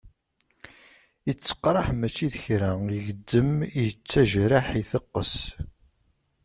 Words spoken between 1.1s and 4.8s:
Yetteqraḥ mačči d kra, igezzem, yettajraḥ,